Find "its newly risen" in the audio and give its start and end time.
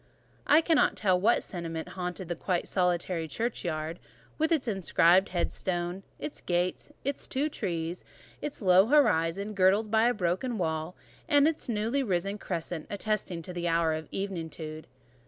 11.47-12.39